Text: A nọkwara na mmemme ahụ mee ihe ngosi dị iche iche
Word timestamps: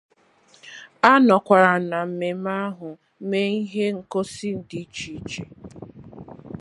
A 1.09 1.11
nọkwara 1.27 1.73
na 1.89 1.99
mmemme 2.07 2.51
ahụ 2.65 2.89
mee 3.29 3.49
ihe 3.59 3.85
ngosi 3.99 4.49
dị 4.69 4.79
iche 4.85 5.09
iche 5.19 5.43